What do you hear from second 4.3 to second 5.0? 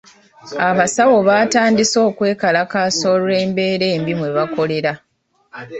bakolera.